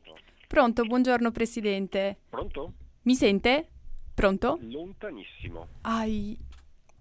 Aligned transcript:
pronto. 0.00 0.22
Pronto, 0.46 0.84
buongiorno 0.84 1.30
Presidente. 1.30 2.18
Pronto? 2.28 2.72
Mi 3.02 3.14
sente? 3.14 3.68
Pronto? 4.14 4.58
Lontanissimo. 4.60 5.68
Ai, 5.82 6.38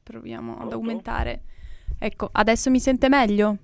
proviamo 0.04 0.52
ad 0.54 0.58
Pronto? 0.58 0.76
aumentare. 0.76 1.44
Ecco, 1.98 2.30
adesso 2.32 2.70
mi 2.70 2.80
sente 2.80 3.10
meglio? 3.10 3.58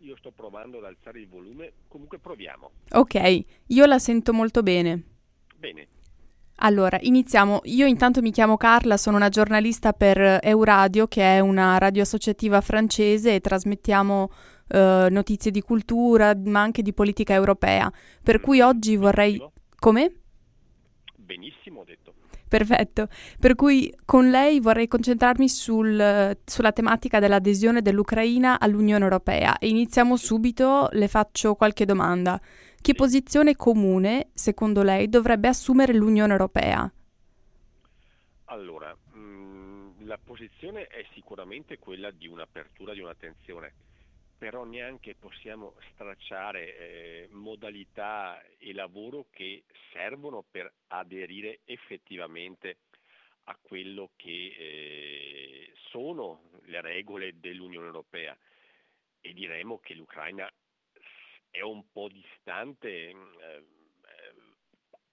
Io 0.00 0.16
sto 0.18 0.30
provando 0.32 0.78
ad 0.78 0.84
alzare 0.84 1.18
il 1.20 1.28
volume, 1.28 1.72
comunque 1.88 2.18
proviamo. 2.18 2.70
Ok, 2.90 3.44
io 3.68 3.86
la 3.86 3.98
sento 3.98 4.34
molto 4.34 4.62
bene. 4.62 5.02
Bene, 5.56 5.88
Allora, 6.56 6.98
iniziamo. 7.00 7.60
Io 7.64 7.86
intanto 7.86 8.22
mi 8.22 8.30
chiamo 8.30 8.56
Carla, 8.56 8.96
sono 8.96 9.16
una 9.16 9.28
giornalista 9.28 9.92
per 9.92 10.38
Euradio, 10.40 11.06
che 11.06 11.36
è 11.36 11.40
una 11.40 11.78
radio 11.78 12.02
associativa 12.02 12.60
francese 12.60 13.34
e 13.34 13.40
trasmettiamo 13.40 14.30
eh, 14.68 15.08
notizie 15.10 15.50
di 15.50 15.60
cultura, 15.60 16.34
ma 16.44 16.60
anche 16.60 16.82
di 16.82 16.92
politica 16.92 17.34
europea. 17.34 17.92
Per 18.22 18.40
cui 18.40 18.60
oggi 18.60 18.96
vorrei... 18.96 19.32
benissimo. 19.32 19.52
Come? 19.78 20.12
Benissimo 21.16 21.80
ho 21.80 21.84
detto. 21.84 22.14
Perfetto. 22.46 23.08
Per 23.40 23.56
cui 23.56 23.92
con 24.04 24.30
lei 24.30 24.60
vorrei 24.60 24.86
concentrarmi 24.86 25.48
sul- 25.48 26.38
sulla 26.44 26.72
tematica 26.72 27.18
dell'adesione 27.18 27.82
dell'Ucraina 27.82 28.60
all'Unione 28.60 29.02
Europea 29.02 29.58
e 29.58 29.68
iniziamo 29.68 30.16
subito, 30.16 30.88
le 30.92 31.08
faccio 31.08 31.56
qualche 31.56 31.84
domanda. 31.84 32.40
Che 32.84 32.92
posizione 32.92 33.56
comune, 33.56 34.28
secondo 34.34 34.82
lei, 34.82 35.08
dovrebbe 35.08 35.48
assumere 35.48 35.94
l'Unione 35.94 36.32
Europea? 36.32 36.92
Allora, 38.48 38.94
mh, 38.94 40.04
la 40.04 40.18
posizione 40.18 40.88
è 40.88 41.02
sicuramente 41.14 41.78
quella 41.78 42.10
di 42.10 42.28
un'apertura, 42.28 42.92
di 42.92 43.00
un'attenzione, 43.00 43.72
però 44.36 44.64
neanche 44.64 45.14
possiamo 45.14 45.76
stracciare 45.92 46.76
eh, 46.76 47.28
modalità 47.30 48.42
e 48.58 48.74
lavoro 48.74 49.28
che 49.30 49.64
servono 49.90 50.44
per 50.50 50.70
aderire 50.88 51.60
effettivamente 51.64 52.80
a 53.44 53.56
quello 53.62 54.10
che 54.14 54.54
eh, 54.58 55.72
sono 55.88 56.50
le 56.64 56.82
regole 56.82 57.40
dell'Unione 57.40 57.86
Europea 57.86 58.36
e 59.22 59.32
diremo 59.32 59.78
che 59.78 59.94
l'Ucraina 59.94 60.46
è 61.54 61.60
un 61.60 61.88
po' 61.92 62.08
distante 62.08 63.14
mh, 63.14 63.38
eh, 63.38 63.64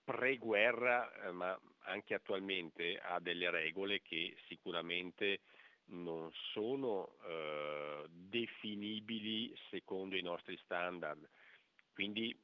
pre-guerra, 0.04 1.28
eh, 1.28 1.32
ma 1.32 1.58
anche 1.84 2.16
attualmente 2.16 2.98
ha 2.98 3.20
delle 3.20 3.52
regole 3.52 4.02
che 4.02 4.36
sicuramente 4.48 5.42
non 5.92 6.32
sono 6.52 7.16
eh, 7.28 8.06
definibili 8.10 9.56
secondo 9.70 10.16
i 10.16 10.24
nostri 10.24 10.58
standard. 10.64 11.30
Quindi 11.94 12.36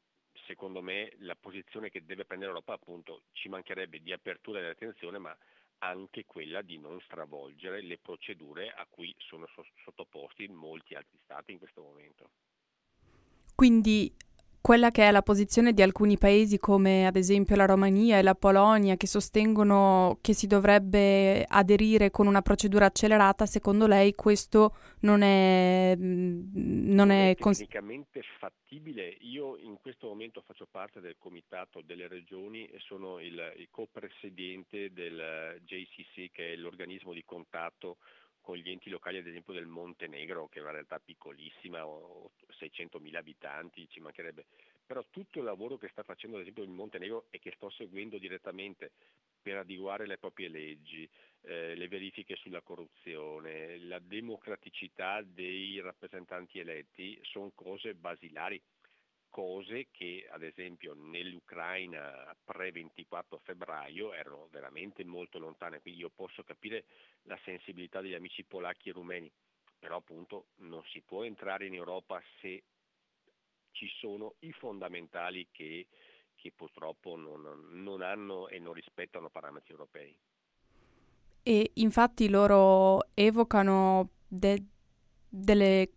secondo 0.46 0.84
me 0.84 1.14
la 1.22 1.36
posizione 1.36 1.90
che 1.90 2.06
deve 2.06 2.26
prendere 2.26 2.52
l'Europa 2.52 2.74
appunto 2.74 3.24
ci 3.32 3.50
mancherebbe 3.50 4.00
di 4.00 4.12
apertura 4.14 4.60
dell'attenzione, 4.60 5.18
ma 5.18 5.36
anche 5.80 6.24
quella 6.26 6.62
di 6.62 6.78
non 6.78 7.02
stravolgere 7.02 7.82
le 7.82 7.98
procedure 7.98 8.70
a 8.70 8.86
cui 8.88 9.12
sono 9.18 9.48
so- 9.48 9.66
sottoposti 9.84 10.48
molti 10.50 10.94
altri 10.94 11.18
stati 11.24 11.52
in 11.52 11.58
questo 11.58 11.82
momento. 11.82 12.30
Quindi 13.58 14.14
quella 14.62 14.92
che 14.92 15.08
è 15.08 15.10
la 15.10 15.24
posizione 15.24 15.74
di 15.74 15.82
alcuni 15.82 16.16
paesi 16.16 16.60
come 16.60 17.08
ad 17.08 17.16
esempio 17.16 17.56
la 17.56 17.66
Romania 17.66 18.20
e 18.20 18.22
la 18.22 18.36
Polonia 18.36 18.98
che 18.98 19.08
sostengono 19.08 20.20
che 20.22 20.34
si 20.34 20.46
dovrebbe 20.46 21.44
aderire 21.44 22.12
con 22.12 22.28
una 22.28 22.44
procedura 22.44 22.86
accelerata, 22.86 23.48
secondo 23.48 23.88
lei 23.88 24.14
questo 24.14 24.76
non 25.00 25.24
è, 25.24 25.96
mm, 25.98 26.94
non 26.94 27.10
è 27.10 27.36
cons- 27.40 27.58
tecnicamente 27.58 28.22
fattibile. 28.38 29.18
Io 29.22 29.58
in 29.58 29.78
questo 29.82 30.06
momento 30.06 30.44
faccio 30.46 30.68
parte 30.70 31.00
del 31.00 31.16
comitato 31.18 31.82
delle 31.82 32.08
regioni 32.08 32.68
e 32.68 32.78
sono 32.78 33.20
il, 33.20 33.42
il 33.58 33.70
co-presidente 33.72 34.94
del 34.94 35.60
JCC, 35.66 36.30
che 36.32 36.54
è 36.54 36.56
l'organismo 36.58 37.12
di 37.12 37.24
contatto 37.26 37.98
con 38.48 38.56
gli 38.56 38.70
enti 38.72 38.90
locali, 38.90 39.18
ad 39.18 39.28
esempio 39.28 39.52
del 39.52 39.66
Montenegro, 39.66 40.48
che 40.48 40.60
è 40.60 40.62
una 40.62 40.72
realtà 40.72 41.02
piccolissima, 41.02 41.86
ho 41.86 42.32
600.000 42.58 43.18
abitanti, 43.18 43.90
ci 43.90 44.00
mancherebbe. 44.00 44.46
Però 44.86 45.04
tutto 45.10 45.40
il 45.40 45.44
lavoro 45.44 45.76
che 45.78 45.90
sta 45.90 46.02
facendo 46.04 46.38
ad 46.38 46.44
esempio 46.44 46.64
il 46.64 46.70
Montenegro 46.70 47.26
e 47.30 47.40
che 47.40 47.52
sto 47.58 47.70
seguendo 47.70 48.18
direttamente 48.18 48.92
per 49.42 49.58
adeguare 49.58 50.08
le 50.08 50.18
proprie 50.18 50.48
leggi, 50.48 51.10
eh, 51.42 51.76
le 51.76 51.88
verifiche 51.90 52.38
sulla 52.38 52.62
corruzione, 52.62 53.80
la 53.80 54.00
democraticità 54.00 55.22
dei 55.22 55.82
rappresentanti 55.82 56.60
eletti 56.60 57.20
sono 57.24 57.52
cose 57.54 57.96
basilari, 57.96 58.62
cose 59.30 59.88
che 59.92 60.28
ad 60.32 60.44
esempio 60.44 60.94
nell'Ucraina 60.96 62.36
pre-24 62.44 63.40
febbraio 63.44 64.14
erano 64.14 64.48
veramente 64.52 65.04
molto 65.04 65.40
lontane, 65.40 65.82
quindi 65.82 66.02
io 66.02 66.12
posso 66.14 66.44
capire 66.44 66.86
la 67.24 67.40
sensibilità 67.44 68.02
degli 68.02 68.14
amici 68.14 68.44
polacchi 68.44 68.90
e 68.90 68.94
rumeni, 68.94 69.32
però 69.78 69.98
appunto 69.98 70.48
non 70.58 70.84
si 70.86 71.02
può 71.02 71.24
entrare 71.24 71.66
in 71.68 71.74
Europa 71.74 72.22
se 72.42 72.64
ci 73.72 73.88
sono 74.00 74.36
i 74.40 74.52
fondamentali 74.52 75.48
che, 75.52 75.88
che 76.36 76.52
purtroppo 76.56 77.16
non, 77.16 77.42
non 77.70 78.02
hanno 78.02 78.48
e 78.48 78.60
non 78.60 78.74
rispettano 78.74 79.30
parametri 79.30 79.72
europei. 79.72 80.18
E 81.44 81.72
infatti 81.76 82.28
loro 82.28 83.10
evocano 83.14 84.10
de- 84.28 84.66
delle 85.30 85.90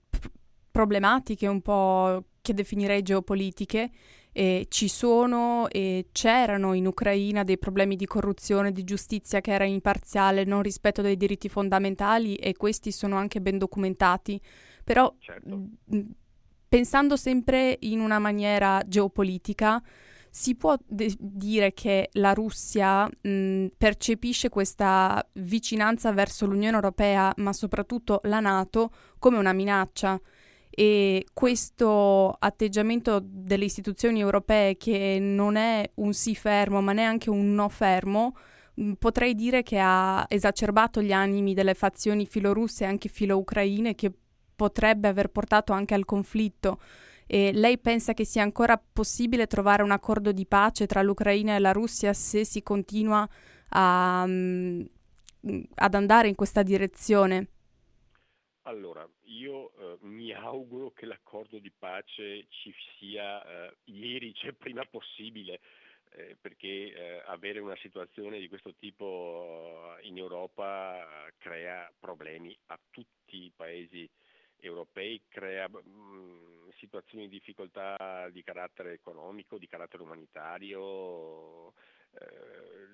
problematiche 0.70 1.47
un 1.47 1.60
po' 1.60 2.24
che 2.50 2.55
definirei 2.55 3.03
geopolitiche 3.03 3.91
e 4.33 4.66
ci 4.69 4.88
sono 4.88 5.69
e 5.69 6.09
c'erano 6.12 6.75
in 6.75 6.87
Ucraina 6.87 7.43
dei 7.44 7.59
problemi 7.59 7.97
di 7.97 8.06
corruzione, 8.06 8.72
di 8.72 8.84
giustizia 8.84 9.41
che 9.41 9.53
era 9.53 9.65
imparziale, 9.65 10.44
non 10.44 10.62
rispetto 10.62 11.03
dei 11.03 11.16
diritti 11.16 11.49
fondamentali 11.49 12.34
e 12.34 12.55
questi 12.56 12.93
sono 12.93 13.16
anche 13.16 13.41
ben 13.41 13.59
documentati. 13.59 14.41
Però 14.84 15.12
Certo. 15.19 15.69
pensando 16.69 17.16
sempre 17.16 17.77
in 17.81 18.00
una 18.00 18.19
maniera 18.19 18.83
geopolitica, 18.87 19.83
si 20.33 20.55
può 20.55 20.77
de- 20.87 21.16
dire 21.19 21.72
che 21.72 22.09
la 22.12 22.33
Russia 22.33 23.09
mh, 23.09 23.66
percepisce 23.77 24.49
questa 24.49 25.25
vicinanza 25.34 26.12
verso 26.12 26.47
l'Unione 26.47 26.77
Europea, 26.77 27.33
ma 27.39 27.53
soprattutto 27.53 28.21
la 28.25 28.39
Nato, 28.39 28.91
come 29.19 29.39
una 29.39 29.53
minaccia. 29.53 30.21
E 30.70 31.26
questo 31.32 32.31
atteggiamento 32.38 33.20
delle 33.22 33.64
istituzioni 33.64 34.20
europee, 34.20 34.76
che 34.76 35.19
non 35.20 35.56
è 35.56 35.91
un 35.94 36.12
sì 36.12 36.34
fermo, 36.34 36.81
ma 36.81 36.92
neanche 36.92 37.28
un 37.28 37.54
no 37.54 37.69
fermo, 37.69 38.36
mh, 38.75 38.92
potrei 38.92 39.34
dire 39.34 39.62
che 39.62 39.78
ha 39.80 40.25
esacerbato 40.28 41.03
gli 41.03 41.12
animi 41.12 41.54
delle 41.54 41.75
fazioni 41.75 42.26
filorusse 42.26 42.84
e 42.84 42.86
anche 42.86 43.09
filoucraine, 43.09 43.94
che 43.94 44.12
potrebbe 44.54 45.09
aver 45.09 45.28
portato 45.28 45.72
anche 45.72 45.94
al 45.94 46.04
conflitto. 46.04 46.78
E 47.26 47.53
lei 47.53 47.78
pensa 47.78 48.12
che 48.12 48.25
sia 48.25 48.42
ancora 48.42 48.76
possibile 48.76 49.47
trovare 49.47 49.82
un 49.82 49.92
accordo 49.92 50.32
di 50.32 50.47
pace 50.47 50.86
tra 50.86 51.00
l'Ucraina 51.00 51.54
e 51.54 51.60
la 51.60 51.72
Russia 51.72 52.12
se 52.12 52.44
si 52.44 52.62
continua 52.62 53.26
a, 53.69 54.25
mm, 54.26 54.82
ad 55.76 55.94
andare 55.94 56.28
in 56.28 56.34
questa 56.34 56.62
direzione? 56.62 57.48
Allora, 58.70 59.04
io 59.22 59.72
eh, 59.72 59.98
mi 60.03 60.32
auguro 60.32 60.92
che 60.92 61.04
l'accordo 61.04 61.58
di 61.58 61.72
pace 61.72 62.47
ci 62.50 62.72
sia 62.97 63.42
eh, 63.44 63.76
ieri, 63.86 64.32
cioè 64.38 64.53
prima 64.53 64.84
possibile, 64.84 65.60
eh, 66.12 66.36
perché 66.41 66.92
eh, 66.94 67.22
avere 67.26 67.59
una 67.59 67.76
situazione 67.78 68.38
di 68.38 68.48
questo 68.48 68.72
tipo 68.77 69.97
in 70.03 70.18
Europa 70.18 71.27
eh, 71.27 71.34
crea 71.39 71.92
problemi 71.98 72.56
a 72.66 72.78
tutti 72.91 73.42
i 73.42 73.53
paesi 73.54 74.09
europei, 74.60 75.21
crea 75.28 75.68
mh, 75.68 76.71
situazioni 76.78 77.24
di 77.24 77.39
difficoltà 77.39 78.28
di 78.30 78.45
carattere 78.45 78.92
economico, 78.92 79.59
di 79.59 79.66
carattere 79.66 80.04
umanitario, 80.04 81.71
eh, 81.71 81.72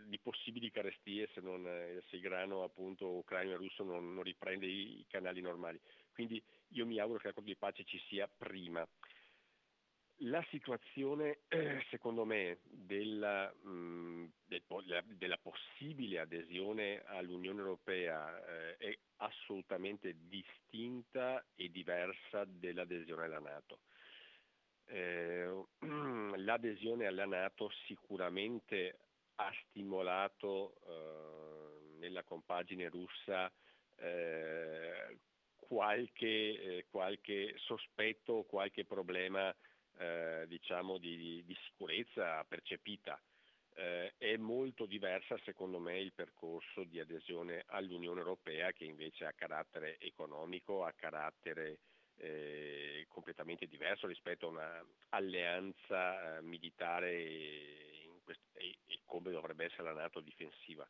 di 0.07 0.19
possibili 0.21 0.71
carestie 0.71 1.29
se, 1.33 1.41
non, 1.41 1.67
eh, 1.67 2.03
se 2.09 2.17
il 2.17 2.23
grano 2.23 2.63
appunto 2.63 3.17
ucraino 3.17 3.53
e 3.53 3.57
russo 3.57 3.83
non, 3.83 4.15
non 4.15 4.23
riprende 4.23 4.67
i, 4.67 5.01
i 5.01 5.07
canali 5.09 5.41
normali. 5.41 5.81
Quindi 6.13 6.43
io 6.69 6.87
mi 6.87 6.99
auguro 6.99 7.19
che 7.19 7.27
l'accordo 7.29 7.51
di 7.51 7.57
pace 7.57 7.85
ci 7.85 7.99
sia 8.09 8.29
prima. 8.29 8.87
La 10.21 10.43
situazione, 10.49 11.41
eh, 11.49 11.85
secondo 11.91 12.25
me, 12.25 12.61
della, 12.63 13.53
po- 14.67 14.83
della- 14.83 15.37
possibile 15.37 16.21
adesione 16.21 17.03
all'Unione 17.05 17.61
Europea 17.61 18.43
eh, 18.47 18.77
è 18.79 18.99
assolutamente 19.17 20.17
distinta 20.27 21.45
e 21.55 21.71
diversa 21.71 22.45
dell'adesione 22.47 23.25
alla 23.25 23.41
Nato. 23.41 23.81
Eh, 24.87 25.65
l'adesione 26.37 27.07
alla 27.07 27.27
Nato 27.27 27.69
sicuramente 27.87 29.06
ha 29.37 29.53
stimolato 29.69 30.75
eh, 30.87 31.99
nella 31.99 32.23
compagine 32.23 32.89
russa 32.89 33.51
eh, 33.97 35.19
qualche, 35.57 36.27
eh, 36.27 36.87
qualche 36.91 37.55
sospetto, 37.57 38.45
qualche 38.45 38.85
problema 38.85 39.55
eh, 39.99 40.45
diciamo 40.47 40.99
di, 40.99 41.43
di, 41.45 41.57
sicurezza 41.65 42.45
percepita. 42.45 43.21
Eh, 43.75 44.15
è 44.17 44.37
molto 44.37 44.87
diversa 44.87 45.37
secondo 45.45 45.79
me 45.79 45.99
il 45.99 46.13
percorso 46.15 46.85
di 46.85 46.99
adesione 46.99 47.65
all'Unione 47.67 48.21
Europea 48.21 48.73
che 48.73 48.85
invece 48.85 49.27
ha 49.27 49.33
carattere 49.33 49.99
economico, 49.99 50.85
ha 50.85 50.93
carattere 50.93 51.81
eh, 52.19 53.05
completamente 53.09 53.67
diverso 53.67 54.07
rispetto 54.07 54.47
a 54.47 54.83
un'alleanza 55.11 56.41
militare 56.41 57.96
e, 58.67 58.77
e, 58.87 59.01
come 59.05 59.31
dovrebbe 59.31 59.67
essere 59.67 59.85
la 59.85 59.93
Nato 59.93 60.21
difensiva. 60.21 60.87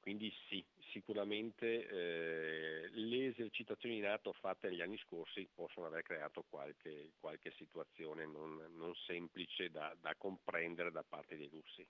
Quindi 0.00 0.30
sì, 0.48 0.62
sicuramente 0.92 1.88
eh, 1.88 2.90
le 2.92 3.26
esercitazioni 3.28 4.00
NATO 4.00 4.34
fatte 4.38 4.68
negli 4.68 4.82
anni 4.82 4.98
scorsi 4.98 5.48
possono 5.54 5.86
aver 5.86 6.02
creato 6.02 6.44
qualche, 6.50 7.12
qualche 7.18 7.52
situazione 7.56 8.26
non, 8.26 8.60
non 8.76 8.92
semplice 9.06 9.70
da, 9.70 9.96
da 10.00 10.14
comprendere 10.18 10.90
da 10.90 11.02
parte 11.08 11.36
dei 11.36 11.48
russi. 11.50 11.86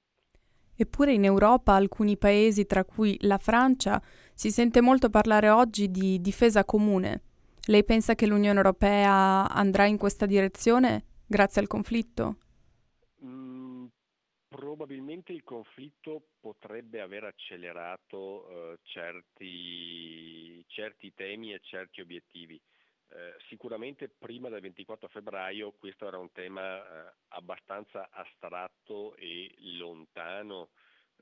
Eppure 0.76 1.12
in 1.12 1.25
Europa 1.25 1.75
alcuni 1.75 2.17
paesi, 2.17 2.67
tra 2.67 2.85
cui 2.85 3.17
la 3.23 3.38
Francia, 3.38 4.00
si 4.32 4.50
sente 4.50 4.81
molto 4.81 5.11
parlare 5.11 5.49
oggi 5.49 5.91
di 5.91 6.21
difesa 6.21 6.65
comune. 6.65 7.23
Lei 7.67 7.85
pensa 7.85 8.15
che 8.15 8.26
l'Unione 8.26 8.59
Europea 8.59 9.49
andrà 9.49 9.87
in 9.87 9.97
questa 9.97 10.26
direzione 10.26 11.05
grazie 11.26 11.61
al 11.61 11.67
conflitto? 11.67 12.37
Probabilmente 14.75 15.32
il 15.32 15.44
conflitto 15.44 16.31
potrebbe 16.41 17.00
aver 17.00 17.23
accelerato 17.23 18.73
eh, 18.73 18.79
certi, 18.82 20.65
certi, 20.67 21.15
temi 21.15 21.53
e 21.55 21.61
certi 21.62 22.00
obiettivi. 22.00 22.61
Eh, 23.11 23.37
sicuramente 23.49 24.09
prima 24.09 24.49
del 24.49 24.62
24 24.62 25.06
febbraio 25.06 25.71
questo 25.79 26.09
era 26.09 26.19
un 26.19 26.32
tema 26.32 26.79
eh, 26.79 27.12
abbastanza 27.29 28.09
astratto 28.11 29.15
e 29.15 29.55
lontano 29.76 30.71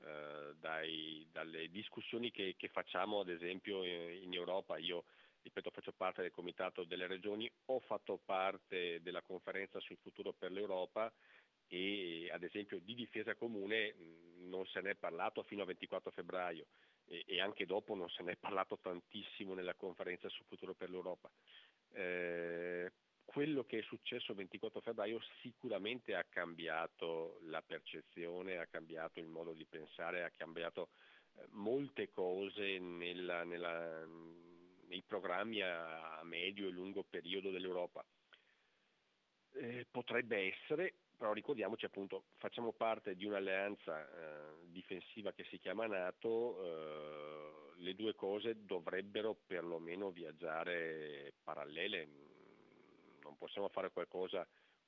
eh, 0.03 0.55
dai, 0.59 1.27
dalle 1.31 1.69
discussioni 1.69 2.31
che, 2.31 2.55
che, 2.57 2.69
facciamo 2.69 3.19
ad 3.19 3.29
esempio 3.29 3.83
in 3.83 4.33
Europa. 4.33 4.77
Io 4.77 5.03
ripeto 5.43 5.69
faccio 5.69 5.93
parte 5.95 6.23
del 6.23 6.31
Comitato 6.31 6.85
delle 6.85 7.05
Regioni, 7.05 7.47
ho 7.65 7.79
fatto 7.81 8.19
parte 8.25 8.99
della 9.03 9.21
conferenza 9.21 9.79
sul 9.79 9.97
futuro 10.01 10.33
per 10.33 10.51
l'Europa 10.51 11.13
e 11.73 12.29
ad 12.31 12.43
esempio 12.43 12.79
di 12.79 12.93
difesa 12.93 13.33
comune 13.33 13.95
non 14.37 14.63
se 14.67 14.79
ne 14.81 14.91
è 14.91 14.95
parlato 14.95 15.41
fino 15.41 15.61
al 15.61 15.67
24 15.67 16.11
febbraio 16.11 16.67
e, 17.05 17.23
e, 17.25 17.41
anche 17.41 17.65
dopo 17.65 17.95
non 17.95 18.07
se 18.09 18.21
ne 18.21 18.33
è 18.33 18.35
parlato 18.37 18.77
tantissimo 18.79 19.55
nella 19.55 19.73
conferenza 19.73 20.29
sul 20.29 20.45
futuro 20.45 20.75
per 20.75 20.91
l'Europa. 20.91 21.31
Eh, 21.93 22.91
quello 23.25 23.63
che 23.63 23.79
è 23.79 23.81
successo 23.81 24.31
il 24.33 24.37
24 24.37 24.81
febbraio 24.81 25.19
sicuramente 25.41 26.13
ha 26.13 26.23
cambiato 26.29 27.39
la 27.45 27.63
percezione, 27.63 28.57
ha 28.57 28.67
cambiato 28.67 29.19
il 29.19 29.27
modo 29.27 29.53
di 29.53 29.65
pensare, 29.65 30.23
ha 30.23 30.29
cambiato 30.29 30.89
eh, 31.37 31.47
molte 31.49 32.11
cose 32.11 32.77
nella, 32.77 33.43
nella, 33.43 34.05
nei 34.05 35.01
programmi 35.01 35.61
a, 35.61 36.19
a 36.19 36.23
medio 36.23 36.67
e 36.67 36.71
lungo 36.71 37.03
periodo 37.03 37.49
dell'Europa. 37.49 38.05
Eh, 39.55 39.87
potrebbe 39.89 40.53
essere, 40.53 40.93
però 41.23 41.31
ricordiamoci 41.31 41.85
appunto, 41.85 42.25
facciamo 42.35 42.73
parte 42.73 43.15
di 43.15 43.23
un'alleanza 43.23 44.05
eh, 44.05 44.67
difensiva 44.67 45.31
che 45.31 45.45
si 45.45 45.57
chiama 45.57 45.87
Nato, 45.87 46.61
eh, 46.61 47.81
le 47.81 47.95
due 47.95 48.13
cose 48.13 48.65
dovrebbero 48.65 49.37
perlomeno 49.47 50.11
viaggiare 50.11 51.35
parallele, 51.41 52.07
non 53.21 53.37
possiamo 53.37 53.69
fare 53.69 53.91
qualcosa 53.91 54.45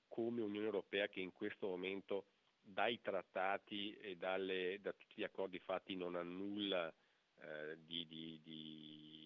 come 0.09 0.41
Unione 0.41 0.65
Europea 0.65 1.07
che 1.07 1.21
in 1.21 1.31
questo 1.31 1.67
momento 1.67 2.25
dai 2.61 2.99
trattati 3.01 3.93
e 3.93 4.17
dalle, 4.17 4.79
da 4.81 4.91
tutti 4.91 5.13
gli 5.15 5.23
accordi 5.23 5.59
fatti 5.59 5.95
non 5.95 6.15
ha 6.15 6.21
nulla 6.21 6.93
eh, 7.39 7.77
di, 7.85 8.05
di, 8.07 8.41
di 8.43 9.24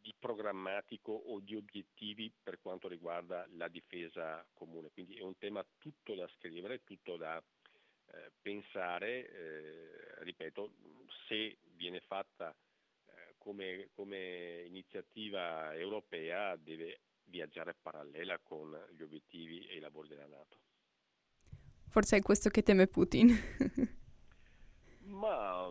di 0.00 0.14
programmatico 0.18 1.12
o 1.12 1.40
di 1.40 1.54
obiettivi 1.54 2.32
per 2.42 2.60
quanto 2.60 2.88
riguarda 2.88 3.46
la 3.56 3.68
difesa 3.68 4.46
comune. 4.52 4.90
Quindi 4.90 5.16
è 5.16 5.22
un 5.22 5.36
tema 5.38 5.64
tutto 5.78 6.14
da 6.14 6.28
scrivere, 6.36 6.84
tutto 6.84 7.16
da 7.16 7.36
eh, 7.38 8.32
pensare, 8.40 9.30
eh, 9.30 10.24
ripeto, 10.24 10.72
se 11.26 11.58
viene 11.74 12.00
fatta 12.00 12.50
eh, 13.06 13.34
come, 13.38 13.90
come 13.94 14.64
iniziativa 14.66 15.74
europea 15.74 16.56
deve 16.56 17.00
viaggiare 17.24 17.74
parallela 17.74 18.38
con 18.38 18.76
gli 18.92 19.02
obiettivi 19.02 19.66
e 19.66 19.76
i 19.76 19.80
lavori 19.80 20.08
della 20.08 20.26
Nato. 20.26 20.58
Forse 21.90 22.18
è 22.18 22.22
questo 22.22 22.50
che 22.50 22.62
teme 22.62 22.86
Putin. 22.86 23.34
Ma 25.08 25.66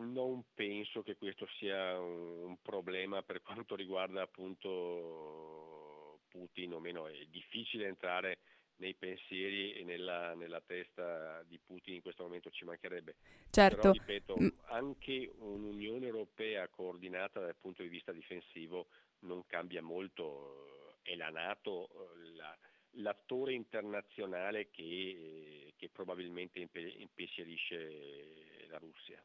non 0.00 0.44
penso 0.54 1.02
che 1.02 1.16
questo 1.16 1.46
sia 1.58 1.98
un 1.98 2.56
problema 2.62 3.22
per 3.22 3.42
quanto 3.42 3.74
riguarda 3.74 4.22
appunto 4.22 6.20
Putin 6.28 6.74
o 6.74 6.80
meno, 6.80 7.06
è 7.06 7.24
difficile 7.26 7.86
entrare 7.86 8.38
nei 8.76 8.94
pensieri 8.94 9.74
e 9.74 9.84
nella, 9.84 10.34
nella, 10.34 10.62
testa 10.62 11.42
di 11.42 11.58
Putin 11.58 11.94
in 11.94 12.00
questo 12.00 12.22
momento 12.22 12.50
ci 12.50 12.64
mancherebbe. 12.64 13.16
Certo. 13.50 13.76
Però, 13.76 13.92
ripeto, 13.92 14.36
mm. 14.40 14.48
anche 14.68 15.30
un'Unione 15.36 16.06
Europea 16.06 16.66
coordinata 16.68 17.40
dal 17.40 17.56
punto 17.56 17.82
di 17.82 17.88
vista 17.88 18.12
difensivo 18.12 18.86
non 19.20 19.44
cambia 19.46 19.82
molto, 19.82 20.96
è 21.02 21.14
la 21.14 21.28
Nato 21.28 22.14
la, 22.34 22.56
l'attore 22.92 23.52
internazionale 23.52 24.70
che, 24.70 25.74
che 25.76 25.90
probabilmente 25.90 26.58
impensierisce 26.58 28.66
la 28.68 28.78
Russia. 28.78 29.22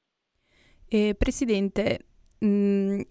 Eh, 0.87 1.15
Presidente, 1.17 2.05
mh, 2.39 2.47
mm, 2.47 3.01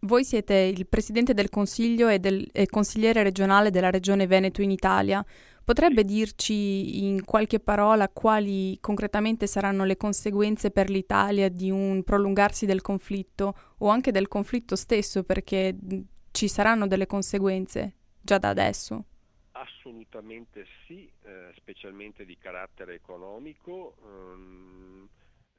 voi 0.00 0.24
siete 0.24 0.54
il 0.54 0.86
Presidente 0.86 1.34
del 1.34 1.48
Consiglio 1.48 2.08
e, 2.08 2.18
del, 2.18 2.48
e 2.52 2.66
consigliere 2.66 3.22
regionale 3.22 3.70
della 3.70 3.90
Regione 3.90 4.26
Veneto 4.26 4.62
in 4.62 4.70
Italia. 4.70 5.24
Potrebbe 5.64 6.04
dirci 6.04 7.04
in 7.04 7.24
qualche 7.24 7.60
parola 7.60 8.08
quali 8.08 8.76
concretamente 8.80 9.46
saranno 9.46 9.84
le 9.84 9.96
conseguenze 9.96 10.72
per 10.72 10.90
l'Italia 10.90 11.48
di 11.48 11.70
un 11.70 12.02
prolungarsi 12.02 12.66
del 12.66 12.80
conflitto 12.80 13.54
o 13.78 13.88
anche 13.88 14.10
del 14.10 14.26
conflitto 14.26 14.74
stesso, 14.74 15.22
perché 15.22 15.72
mm, 15.72 16.00
ci 16.32 16.48
saranno 16.48 16.88
delle 16.88 17.06
conseguenze 17.06 17.94
già 18.20 18.38
da 18.38 18.48
adesso? 18.48 19.04
Assolutamente 19.52 20.66
sì, 20.86 21.08
eh, 21.22 21.52
specialmente 21.54 22.24
di 22.24 22.36
carattere 22.38 22.94
economico. 22.94 23.94
Um, 24.02 25.08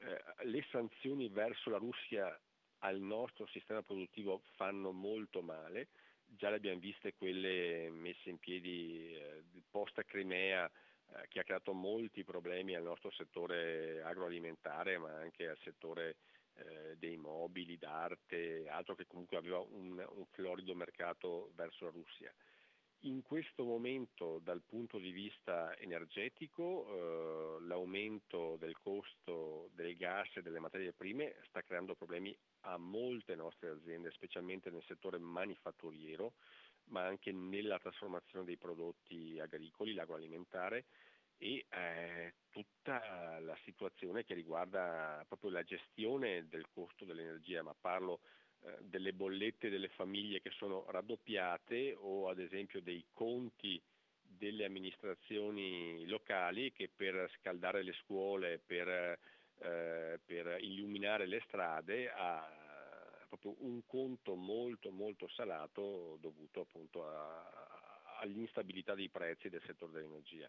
eh, 0.04 0.44
le 0.44 0.64
sanzioni 0.70 1.28
verso 1.28 1.70
la 1.70 1.78
Russia 1.78 2.38
al 2.78 3.00
nostro 3.00 3.46
sistema 3.46 3.82
produttivo 3.82 4.42
fanno 4.56 4.92
molto 4.92 5.40
male, 5.40 5.88
già 6.26 6.50
le 6.50 6.56
abbiamo 6.56 6.78
viste 6.78 7.14
quelle 7.14 7.88
messe 7.90 8.28
in 8.28 8.38
piedi 8.38 9.14
eh, 9.14 9.42
post 9.70 10.02
Crimea 10.04 10.66
eh, 10.66 11.28
che 11.28 11.40
ha 11.40 11.44
creato 11.44 11.72
molti 11.72 12.24
problemi 12.24 12.74
al 12.74 12.82
nostro 12.82 13.10
settore 13.12 14.02
agroalimentare 14.02 14.98
ma 14.98 15.12
anche 15.14 15.48
al 15.48 15.58
settore 15.62 16.16
eh, 16.56 16.96
dei 16.98 17.16
mobili, 17.16 17.78
d'arte, 17.78 18.68
altro 18.68 18.94
che 18.94 19.06
comunque 19.06 19.36
aveva 19.36 19.60
un, 19.60 20.04
un 20.06 20.24
florido 20.30 20.74
mercato 20.74 21.50
verso 21.54 21.84
la 21.86 21.90
Russia. 21.90 22.32
In 23.04 23.20
questo 23.20 23.64
momento 23.64 24.40
dal 24.42 24.62
punto 24.62 24.96
di 24.98 25.10
vista 25.10 25.76
energetico 25.76 26.86
eh, 27.58 27.64
l'aumento 27.66 28.56
del 28.58 28.78
costo 28.78 29.68
del 29.74 29.94
gas 29.94 30.34
e 30.36 30.40
delle 30.40 30.58
materie 30.58 30.94
prime 30.94 31.34
sta 31.48 31.60
creando 31.60 31.94
problemi 31.94 32.34
a 32.60 32.78
molte 32.78 33.34
nostre 33.34 33.68
aziende, 33.68 34.10
specialmente 34.12 34.70
nel 34.70 34.82
settore 34.86 35.18
manifatturiero, 35.18 36.32
ma 36.84 37.04
anche 37.04 37.30
nella 37.30 37.78
trasformazione 37.78 38.46
dei 38.46 38.56
prodotti 38.56 39.38
agricoli, 39.38 39.92
l'agroalimentare 39.92 40.86
e 41.36 41.66
eh, 41.68 42.34
tutta 42.48 43.38
la 43.40 43.56
situazione 43.64 44.24
che 44.24 44.32
riguarda 44.32 45.22
proprio 45.28 45.50
la 45.50 45.62
gestione 45.62 46.48
del 46.48 46.68
costo 46.72 47.04
dell'energia, 47.04 47.62
ma 47.62 47.74
parlo 47.78 48.20
delle 48.80 49.12
bollette 49.12 49.68
delle 49.68 49.88
famiglie 49.88 50.40
che 50.40 50.50
sono 50.50 50.84
raddoppiate 50.88 51.94
o 51.98 52.28
ad 52.28 52.38
esempio 52.38 52.80
dei 52.80 53.04
conti 53.12 53.80
delle 54.20 54.64
amministrazioni 54.64 56.06
locali 56.06 56.72
che 56.72 56.90
per 56.94 57.30
scaldare 57.38 57.82
le 57.82 57.92
scuole, 57.92 58.60
per, 58.64 58.88
eh, 58.88 60.20
per 60.24 60.56
illuminare 60.60 61.26
le 61.26 61.42
strade 61.46 62.10
ha 62.10 62.62
proprio 63.28 63.54
un 63.66 63.84
conto 63.86 64.34
molto 64.34 64.90
molto 64.90 65.28
salato 65.28 66.18
dovuto 66.20 66.60
appunto 66.60 67.06
a, 67.06 68.18
all'instabilità 68.20 68.94
dei 68.94 69.08
prezzi 69.08 69.48
del 69.48 69.62
settore 69.66 69.92
dell'energia. 69.92 70.48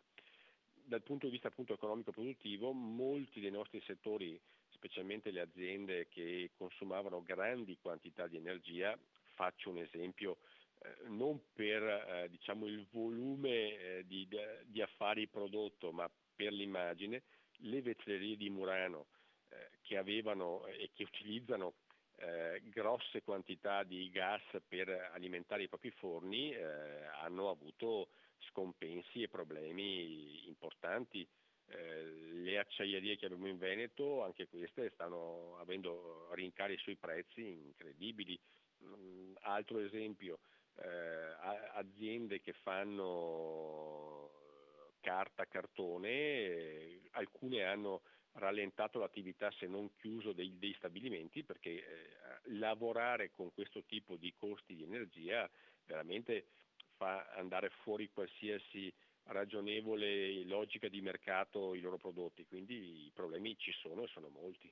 Dal 0.71 1.01
punto 1.01 1.25
di 1.25 1.31
vista 1.31 1.47
appunto 1.47 1.73
economico 1.73 2.11
produttivo 2.11 2.71
molti 2.71 3.39
dei 3.39 3.49
nostri 3.49 3.81
settori, 3.81 4.39
specialmente 4.75 5.31
le 5.31 5.41
aziende 5.41 6.07
che 6.07 6.51
consumavano 6.55 7.23
grandi 7.23 7.77
quantità 7.81 8.27
di 8.27 8.37
energia, 8.37 8.97
faccio 9.33 9.69
un 9.69 9.79
esempio 9.79 10.37
eh, 10.79 11.07
non 11.07 11.39
per 11.53 11.83
eh, 11.83 12.27
diciamo, 12.29 12.65
il 12.67 12.85
volume 12.91 13.49
eh, 13.49 14.03
di, 14.05 14.27
di, 14.65 14.81
affari 14.81 15.27
prodotto, 15.27 15.91
ma 15.91 16.09
per 16.35 16.51
l'immagine, 16.51 17.23
le 17.59 17.81
vetrerie 17.81 18.35
di 18.35 18.49
Murano 18.49 19.07
eh, 19.49 19.69
che 19.81 19.97
avevano 19.97 20.65
e 20.67 20.91
che 20.93 21.03
utilizzano 21.03 21.73
eh, 22.17 22.61
grosse 22.65 23.23
quantità 23.23 23.83
di 23.83 24.09
gas 24.09 24.41
per 24.67 24.89
alimentare 25.13 25.63
i 25.63 25.67
propri 25.67 25.91
forni 25.91 26.51
eh, 26.51 27.05
hanno 27.21 27.49
avuto 27.49 28.09
scompensi 28.49 29.23
e 29.23 29.29
problemi 29.29 30.47
importanti. 30.47 31.27
Le 31.67 32.59
acciaierie 32.59 33.17
che 33.17 33.25
abbiamo 33.25 33.47
in 33.47 33.57
Veneto, 33.57 34.23
anche 34.23 34.47
queste, 34.47 34.91
stanno 34.93 35.57
avendo 35.59 36.29
rincari 36.33 36.77
sui 36.77 36.95
prezzi 36.95 37.41
incredibili. 37.41 38.39
Mm, 38.83 39.35
altro 39.41 39.79
esempio, 39.79 40.39
eh, 40.77 41.35
aziende 41.73 42.41
che 42.41 42.53
fanno 42.53 44.31
carta, 44.99 45.45
cartone, 45.45 46.09
eh, 46.09 47.01
alcune 47.11 47.63
hanno 47.63 48.01
rallentato 48.33 48.99
l'attività 48.99 49.49
se 49.51 49.67
non 49.67 49.95
chiuso 49.95 50.33
dei, 50.33 50.57
dei 50.57 50.73
stabilimenti 50.73 51.43
perché 51.43 51.69
eh, 51.69 52.17
lavorare 52.57 53.31
con 53.31 53.53
questo 53.53 53.83
tipo 53.85 54.17
di 54.17 54.33
costi 54.35 54.75
di 54.75 54.83
energia 54.83 55.49
veramente 55.85 56.47
fa 56.97 57.29
andare 57.35 57.69
fuori 57.83 58.09
qualsiasi 58.09 58.93
ragionevole 59.27 60.45
logica 60.45 60.87
di 60.87 61.01
mercato 61.01 61.73
i 61.73 61.81
loro 61.81 61.97
prodotti, 61.97 62.45
quindi 62.45 63.05
i 63.05 63.11
problemi 63.13 63.55
ci 63.57 63.71
sono 63.71 64.03
e 64.03 64.07
sono 64.07 64.29
molti. 64.29 64.71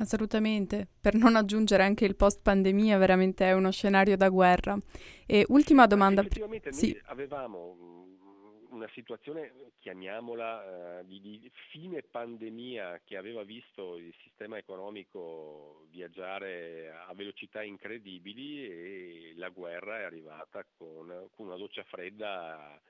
Assolutamente, 0.00 0.86
per 1.00 1.14
non 1.14 1.34
aggiungere 1.34 1.82
anche 1.82 2.04
il 2.04 2.14
post 2.14 2.40
pandemia, 2.42 2.98
veramente 2.98 3.44
è 3.44 3.52
uno 3.52 3.72
scenario 3.72 4.16
da 4.16 4.28
guerra. 4.28 4.78
E 5.26 5.44
ultima 5.48 5.86
domanda. 5.86 6.20
Effettivamente 6.20 6.72
sì. 6.72 6.92
noi 6.92 7.02
avevamo 7.06 7.74
mm, 7.74 8.74
una 8.74 8.88
situazione, 8.94 9.72
chiamiamola, 9.80 11.00
uh, 11.00 11.04
di, 11.04 11.20
di, 11.20 11.50
fine 11.70 12.02
pandemia 12.02 13.00
che 13.04 13.16
aveva 13.16 13.42
visto 13.42 13.96
il 13.96 14.14
sistema 14.22 14.56
economico 14.56 15.86
viaggiare 15.90 16.92
a 17.08 17.12
velocità 17.14 17.64
incredibili 17.64 18.66
e 18.66 19.32
la 19.36 19.48
guerra 19.48 19.98
è 19.98 20.02
arrivata 20.04 20.64
con, 20.76 21.28
con 21.34 21.46
una 21.46 21.56
doccia 21.56 21.82
fredda 21.82 22.80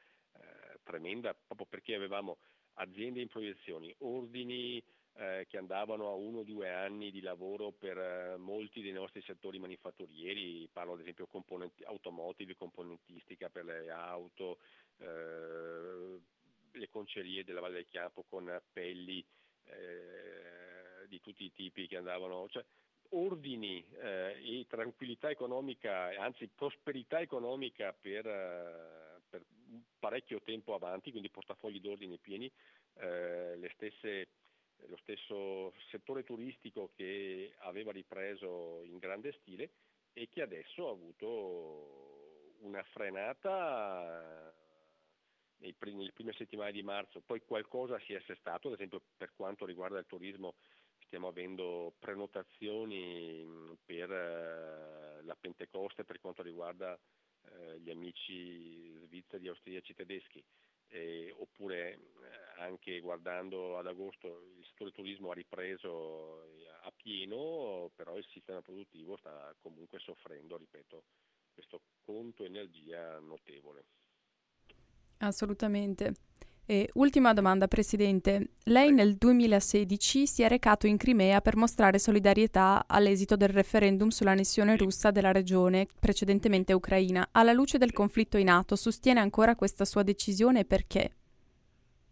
tremenda, 0.88 1.34
proprio 1.34 1.66
perché 1.68 1.94
avevamo 1.94 2.38
aziende 2.74 3.20
in 3.20 3.28
proiezioni, 3.28 3.94
ordini 3.98 4.82
eh, 5.16 5.46
che 5.48 5.58
andavano 5.58 6.08
a 6.08 6.14
uno 6.14 6.38
o 6.38 6.44
due 6.44 6.72
anni 6.72 7.10
di 7.10 7.20
lavoro 7.20 7.72
per 7.72 7.98
eh, 7.98 8.36
molti 8.38 8.80
dei 8.80 8.92
nostri 8.92 9.20
settori 9.22 9.58
manifatturieri, 9.58 10.68
parlo 10.72 10.94
ad 10.94 11.00
esempio 11.00 11.26
componenti, 11.26 11.82
automotive, 11.84 12.56
componentistica 12.56 13.50
per 13.50 13.64
le 13.64 13.90
auto, 13.90 14.58
eh, 14.98 16.20
le 16.72 16.88
concerie 16.88 17.44
della 17.44 17.60
Valle 17.60 17.74
del 17.74 17.86
Chiampo 17.86 18.24
con 18.28 18.48
appelli 18.48 19.24
eh, 19.64 21.06
di 21.08 21.20
tutti 21.20 21.44
i 21.44 21.52
tipi 21.52 21.86
che 21.86 21.96
andavano, 21.96 22.48
cioè, 22.48 22.64
ordini 23.10 23.84
eh, 24.00 24.36
e 24.40 24.66
tranquillità 24.68 25.30
economica, 25.30 26.10
anzi 26.18 26.48
prosperità 26.54 27.20
economica 27.20 27.92
per, 27.92 28.26
eh, 28.26 28.26
per 28.26 28.97
parecchio 29.98 30.40
tempo 30.42 30.74
avanti, 30.74 31.10
quindi 31.10 31.30
portafogli 31.30 31.80
d'ordini 31.80 32.18
pieni, 32.18 32.50
le 32.94 33.70
stesse 33.74 34.28
lo 34.86 34.96
stesso 34.98 35.72
settore 35.90 36.22
turistico 36.22 36.90
che 36.94 37.52
aveva 37.58 37.92
ripreso 37.92 38.82
in 38.84 38.98
grande 38.98 39.32
stile 39.40 39.70
e 40.12 40.28
che 40.28 40.42
adesso 40.42 40.88
ha 40.88 40.92
avuto 40.92 42.54
una 42.60 42.82
frenata 42.92 44.54
nei 45.58 45.74
primi, 45.74 45.98
nelle 45.98 46.12
prime 46.12 46.32
settimane 46.32 46.72
di 46.72 46.82
marzo, 46.82 47.20
poi 47.20 47.40
qualcosa 47.40 47.98
si 48.00 48.12
è 48.12 48.16
assestato, 48.16 48.68
ad 48.68 48.74
esempio 48.74 49.02
per 49.16 49.32
quanto 49.34 49.66
riguarda 49.66 49.98
il 49.98 50.06
turismo 50.06 50.54
stiamo 51.06 51.28
avendo 51.28 51.94
prenotazioni 51.98 53.76
per 53.84 54.10
eh, 54.10 55.22
la 55.22 55.36
Pentecoste 55.40 56.04
per 56.04 56.20
quanto 56.20 56.42
riguarda 56.42 56.98
eh, 57.52 57.80
gli 57.80 57.90
amici 57.90 58.98
svizzeri, 59.04 59.48
austriaci, 59.48 59.94
tedeschi 59.94 60.44
eh, 60.88 61.34
oppure 61.38 61.98
anche 62.58 63.00
guardando 63.00 63.78
ad 63.78 63.86
agosto 63.86 64.42
il 64.56 64.64
settore 64.64 64.90
turismo 64.90 65.30
ha 65.30 65.34
ripreso 65.34 66.42
eh, 66.44 66.68
a 66.82 66.92
pieno, 66.94 67.90
però 67.94 68.16
il 68.16 68.26
sistema 68.30 68.60
produttivo 68.60 69.16
sta 69.16 69.54
comunque 69.60 69.98
soffrendo, 70.00 70.56
ripeto, 70.56 71.04
questo 71.54 71.82
conto 72.04 72.44
energia 72.44 73.18
notevole. 73.20 73.84
Assolutamente. 75.18 76.14
E 76.70 76.90
ultima 76.96 77.32
domanda, 77.32 77.66
Presidente. 77.66 78.50
Lei 78.64 78.92
nel 78.92 79.16
2016 79.16 80.26
si 80.26 80.42
è 80.42 80.48
recato 80.48 80.86
in 80.86 80.98
Crimea 80.98 81.40
per 81.40 81.56
mostrare 81.56 81.98
solidarietà 81.98 82.84
all'esito 82.86 83.36
del 83.36 83.48
referendum 83.48 84.08
sull'annessione 84.08 84.76
russa 84.76 85.10
della 85.10 85.32
regione, 85.32 85.86
precedentemente 85.98 86.74
ucraina. 86.74 87.30
Alla 87.32 87.54
luce 87.54 87.78
del 87.78 87.94
conflitto 87.94 88.36
in 88.36 88.50
atto, 88.50 88.76
sostiene 88.76 89.18
ancora 89.18 89.56
questa 89.56 89.86
sua 89.86 90.02
decisione 90.02 90.60
e 90.60 90.64
perché? 90.66 91.12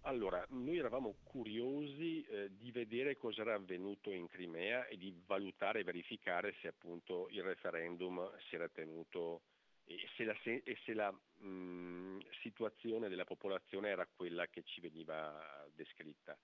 Allora, 0.06 0.42
noi 0.48 0.78
eravamo 0.78 1.16
curiosi 1.24 2.22
eh, 2.22 2.48
di 2.56 2.70
vedere 2.70 3.18
cosa 3.18 3.42
era 3.42 3.56
avvenuto 3.56 4.10
in 4.10 4.26
Crimea 4.26 4.86
e 4.86 4.96
di 4.96 5.14
valutare 5.26 5.80
e 5.80 5.84
verificare 5.84 6.54
se 6.62 6.68
appunto 6.68 7.28
il 7.30 7.42
referendum 7.42 8.26
si 8.48 8.54
era 8.54 8.70
tenuto 8.70 9.42
e 9.86 10.08
se 10.16 10.24
la, 10.24 10.36
e 10.42 10.76
se 10.84 10.94
la 10.94 11.10
mh, 11.10 12.18
situazione 12.42 13.08
della 13.08 13.24
popolazione 13.24 13.88
era 13.88 14.06
quella 14.06 14.46
che 14.48 14.62
ci 14.64 14.80
veniva 14.80 15.64
descritta. 15.74 16.36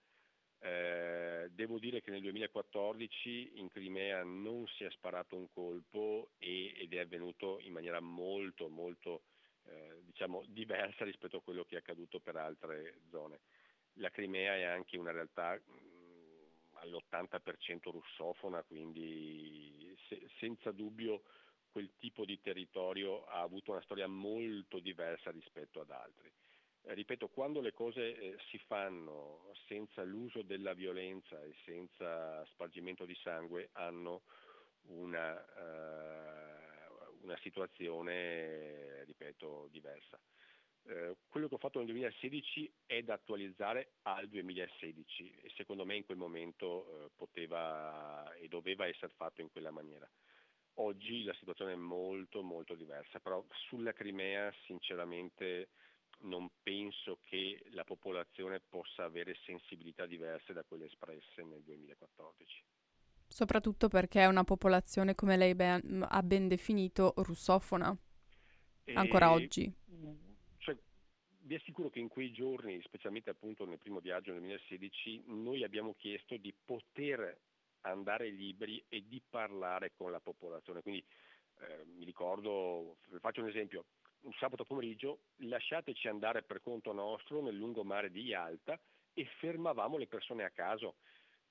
Eh, 0.61 1.49
devo 1.51 1.81
dire 1.81 2.01
che 2.01 2.13
nel 2.13 2.23
2014 2.23 3.59
in 3.59 3.69
Crimea 3.69 4.23
non 4.23 4.65
si 4.69 4.85
è 4.85 4.91
sparato 4.91 5.35
un 5.35 5.49
colpo 5.53 6.31
e, 6.39 6.73
ed 6.77 6.95
è 6.95 7.01
avvenuto 7.01 7.59
in 7.59 7.73
maniera 7.73 7.99
molto 7.99 8.69
molto 8.69 9.23
eh, 9.65 10.03
diciamo, 10.05 10.45
diversa 10.47 11.05
rispetto 11.05 11.39
a 11.39 11.43
quello 11.43 11.65
che 11.65 11.75
è 11.75 11.79
accaduto 11.79 12.21
per 12.21 12.37
altre 12.37 13.01
zone. 13.11 13.41
La 13.95 14.11
Crimea 14.11 14.55
è 14.55 14.63
anche 14.63 14.97
una 14.97 15.11
realtà 15.11 15.55
mh, 15.55 16.75
all'80% 16.75 17.91
russofona, 17.91 18.63
quindi 18.63 19.97
se, 20.07 20.29
senza 20.39 20.71
dubbio 20.71 21.23
quel 21.73 21.91
tipo 21.99 22.25
di 22.25 22.41
territorio 22.41 23.25
ha 23.25 23.41
avuto 23.41 23.73
una 23.73 23.83
storia 23.83 24.07
molto 24.07 24.79
diversa 24.79 25.31
rispetto 25.31 25.81
ad 25.81 25.91
altri. 25.91 26.31
Eh, 26.83 26.95
ripeto, 26.95 27.29
quando 27.29 27.61
le 27.61 27.73
cose 27.73 28.15
eh, 28.15 28.37
si 28.51 28.59
fanno 28.59 29.53
senza 29.67 30.03
l'uso 30.03 30.43
della 30.43 30.75
violenza 30.75 31.43
e 31.43 31.55
senza 31.65 32.45
spargimento 32.47 33.05
di 33.05 33.15
sangue 33.23 33.71
hanno 33.73 34.23
una, 34.89 35.33
uh, 35.35 37.25
una 37.25 37.37
situazione, 37.39 39.05
ripeto, 39.05 39.69
diversa. 39.71 40.21
Eh, 40.85 41.17
quello 41.29 41.47
che 41.47 41.55
ho 41.55 41.59
fatto 41.59 41.79
nel 41.79 41.87
2016 41.87 42.73
è 42.87 43.03
da 43.03 43.15
attualizzare 43.15 43.93
al 44.03 44.29
2016 44.29 45.39
e 45.43 45.53
secondo 45.55 45.85
me 45.85 45.95
in 45.95 46.05
quel 46.05 46.19
momento 46.19 47.05
eh, 47.05 47.11
poteva 47.15 48.35
e 48.35 48.49
doveva 48.49 48.87
essere 48.87 49.13
fatto 49.15 49.41
in 49.41 49.51
quella 49.51 49.71
maniera. 49.71 50.11
Oggi 50.77 51.23
la 51.25 51.35
situazione 51.35 51.73
è 51.73 51.77
molto 51.77 52.43
molto 52.43 52.75
diversa, 52.75 53.21
però 53.21 53.45
sulla 53.69 53.93
Crimea 53.93 54.53
sinceramente 54.67 55.69
non 56.21 56.49
penso 56.63 57.19
che 57.25 57.63
la 57.71 57.85
popolazione 57.85 58.61
possa 58.61 59.05
avere 59.05 59.37
sensibilità 59.45 60.07
diverse 60.07 60.53
da 60.53 60.63
quelle 60.63 60.87
espresse 60.87 61.43
nel 61.43 61.63
2014. 61.63 62.65
Soprattutto 63.27 63.89
perché 63.89 64.21
è 64.21 64.27
una 64.27 64.45
popolazione, 64.45 65.15
come 65.15 65.37
lei 65.37 65.55
ben, 65.55 66.07
ha 66.09 66.23
ben 66.23 66.49
definito, 66.49 67.15
russofona, 67.17 67.97
e, 68.85 68.95
ancora 68.95 69.33
oggi. 69.33 69.73
Cioè, 70.59 70.77
vi 71.41 71.55
assicuro 71.55 71.89
che 71.89 71.99
in 71.99 72.09
quei 72.09 72.31
giorni, 72.31 72.81
specialmente 72.83 73.31
appunto 73.31 73.65
nel 73.65 73.79
primo 73.79 74.01
viaggio 74.01 74.33
nel 74.33 74.41
2016, 74.41 75.25
noi 75.27 75.65
abbiamo 75.65 75.95
chiesto 75.95 76.37
di 76.37 76.55
poter 76.65 77.39
andare 77.83 78.29
liberi 78.29 78.83
e 78.89 79.05
di 79.07 79.21
parlare 79.29 79.93
con 79.97 80.11
la 80.11 80.21
popolazione. 80.21 80.83
Quindi 80.83 81.05
eh, 81.61 81.85
mi 81.97 82.05
ricordo, 82.05 82.97
faccio 83.21 83.41
un 83.41 83.49
esempio, 83.49 83.85
un 84.23 84.33
sabato 84.35 84.65
pomeriggio 84.65 85.21
lasciateci 85.39 86.09
andare 86.09 86.43
per 86.43 86.61
conto 86.61 86.93
nostro 86.93 87.41
nel 87.41 87.57
lungomare 87.57 88.11
di 88.11 88.23
Yalta 88.23 88.79
e 89.15 89.25
fermavamo 89.39 89.97
le 89.97 90.07
persone 90.07 90.45
a 90.45 90.51
caso. 90.51 90.97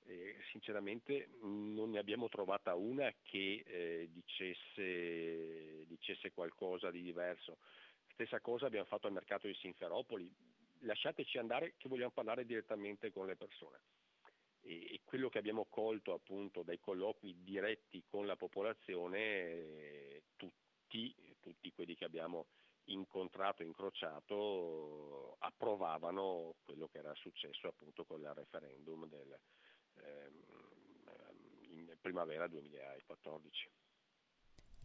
Eh, 0.04 0.36
sinceramente 0.50 1.28
non 1.42 1.90
ne 1.90 1.98
abbiamo 1.98 2.28
trovata 2.28 2.74
una 2.74 3.12
che 3.22 3.62
eh, 3.64 4.08
dicesse, 4.10 5.86
dicesse, 5.86 6.32
qualcosa 6.32 6.90
di 6.90 7.02
diverso. 7.02 7.58
Stessa 8.12 8.40
cosa 8.40 8.66
abbiamo 8.66 8.86
fatto 8.86 9.06
al 9.06 9.12
mercato 9.12 9.46
di 9.46 9.54
Sinferopoli. 9.54 10.30
Lasciateci 10.80 11.38
andare 11.38 11.74
che 11.76 11.88
vogliamo 11.88 12.10
parlare 12.10 12.44
direttamente 12.44 13.12
con 13.12 13.26
le 13.26 13.36
persone 13.36 13.78
e, 14.62 15.00
quello 15.04 15.28
che 15.28 15.38
abbiamo 15.38 15.66
colto 15.68 16.12
appunto 16.12 16.62
dai 16.62 16.78
colloqui 16.78 17.42
diretti 17.42 18.02
con 18.06 18.26
la 18.26 18.36
popolazione, 18.36 20.22
tutti, 20.36 21.14
tutti 21.40 21.72
quelli 21.72 21.94
che 21.94 22.04
abbiamo 22.04 22.46
incontrato, 22.84 23.62
incrociato, 23.62 25.36
approvavano 25.38 26.54
quello 26.64 26.88
che 26.88 26.98
era 26.98 27.14
successo 27.14 27.68
appunto 27.68 28.04
con 28.04 28.20
il 28.20 28.32
referendum 28.34 29.06
del, 29.06 29.38
ehm, 29.98 30.42
in 31.70 31.96
primavera 32.00 32.46
2014. 32.46 33.70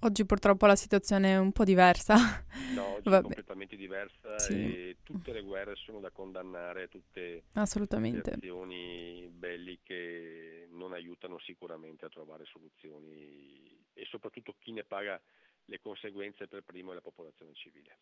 Oggi 0.01 0.25
purtroppo 0.25 0.68
la 0.68 0.75
situazione 0.75 1.34
è 1.34 1.38
un 1.38 1.51
po' 1.51 1.63
diversa. 1.63 2.46
No, 2.75 2.96
oggi 3.01 3.10
è 3.10 3.22
completamente 3.22 3.75
diversa 3.75 4.38
sì. 4.38 4.54
e 4.54 4.98
tutte 5.01 5.32
le 5.32 5.42
guerre 5.42 5.75
sono 5.75 6.00
da 6.00 6.12
condannare, 6.12 6.88
tutte 6.88 7.44
le 7.51 8.22
azioni 8.32 9.27
belliche 9.32 10.68
non 10.72 10.94
aiutano 10.94 11.39
sicuramente 11.39 12.06
a 12.06 12.10
trovare 12.10 12.46
soluzioni 12.46 13.84
e 13.94 14.06
soprattutto 14.06 14.56
chi 14.60 14.72
ne 14.72 14.84
paga 14.84 15.20
le 15.66 15.80
conseguenze 15.80 16.48
per 16.48 16.63
primo 16.63 16.92
è 16.92 16.94
la 16.94 17.01
popolazione 17.01 17.54
civile. 17.54 17.98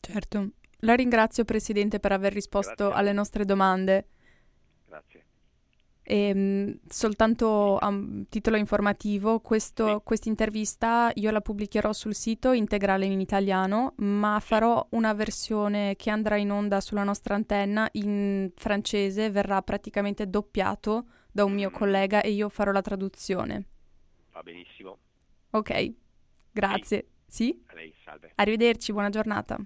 Certo. 0.00 0.50
La 0.80 0.94
ringrazio 0.94 1.44
Presidente 1.44 2.00
per 2.00 2.12
aver 2.12 2.32
risposto 2.32 2.90
alle 2.90 3.12
nostre 3.12 3.44
domande. 3.44 4.08
Grazie. 4.86 5.24
E, 6.08 6.28
ehm, 6.28 6.78
soltanto 6.86 7.78
a 7.78 7.92
titolo 8.28 8.56
informativo, 8.56 9.40
questa 9.40 10.00
sì. 10.04 10.28
intervista 10.28 11.10
io 11.14 11.32
la 11.32 11.40
pubblicherò 11.40 11.92
sul 11.92 12.14
sito 12.14 12.52
integrale 12.52 13.06
in 13.06 13.20
italiano, 13.20 13.94
ma 13.96 14.38
farò 14.40 14.86
una 14.90 15.12
versione 15.14 15.96
che 15.96 16.10
andrà 16.10 16.36
in 16.36 16.52
onda 16.52 16.80
sulla 16.80 17.02
nostra 17.02 17.34
antenna 17.34 17.88
in 17.92 18.52
francese, 18.54 19.30
verrà 19.30 19.60
praticamente 19.62 20.30
doppiato 20.30 21.06
da 21.32 21.44
un 21.44 21.52
mio 21.52 21.70
mm. 21.70 21.74
collega 21.74 22.22
e 22.22 22.30
io 22.30 22.48
farò 22.48 22.70
la 22.70 22.82
traduzione. 22.82 23.64
Va 24.30 24.42
benissimo. 24.42 24.98
Ok, 25.50 25.92
grazie. 26.52 27.08
Sì? 27.26 27.60
A 27.66 27.74
lei, 27.74 27.92
salve. 28.04 28.30
Arrivederci, 28.36 28.92
buona 28.92 29.10
giornata. 29.10 29.58